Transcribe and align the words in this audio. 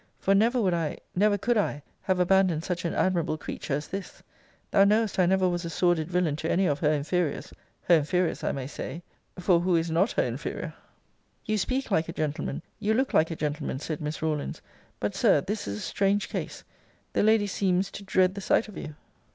For 0.17 0.33
never 0.33 0.59
would 0.59 0.73
I, 0.73 0.97
never 1.15 1.37
could 1.37 1.57
I, 1.59 1.83
have 2.01 2.19
abandoned 2.19 2.63
such 2.63 2.85
an 2.85 2.95
admirable 2.95 3.37
creature 3.37 3.75
as 3.75 3.87
this. 3.87 4.23
Thou 4.71 4.83
knowest 4.83 5.19
I 5.19 5.27
never 5.27 5.47
was 5.47 5.63
a 5.63 5.69
sordid 5.69 6.09
villain 6.09 6.35
to 6.37 6.49
any 6.51 6.65
of 6.65 6.79
her 6.79 6.91
inferiors 6.91 7.53
Her 7.83 7.97
inferiors, 7.97 8.43
I 8.43 8.51
may 8.51 8.65
say 8.65 9.03
For 9.37 9.59
who 9.59 9.75
is 9.75 9.91
not 9.91 10.13
her 10.13 10.23
inferior? 10.23 10.73
You 11.45 11.59
speak 11.59 11.91
like 11.91 12.09
a 12.09 12.13
gentleman; 12.13 12.63
you 12.79 12.95
look 12.95 13.13
like 13.13 13.29
a 13.29 13.35
gentleman, 13.35 13.77
said 13.77 14.01
Miss 14.01 14.23
Rawlins 14.23 14.59
but, 14.99 15.13
Sir, 15.13 15.39
this 15.41 15.67
is 15.67 15.77
a 15.77 15.81
strange 15.81 16.29
case; 16.29 16.63
the 17.13 17.21
lady 17.21 17.45
sees 17.45 17.91
to 17.91 18.03
dread 18.03 18.33
the 18.33 18.41
sight 18.41 18.67
of 18.67 18.75
you. 18.75 18.95